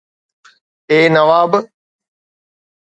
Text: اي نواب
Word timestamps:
اي 0.89 0.99
نواب 1.13 1.51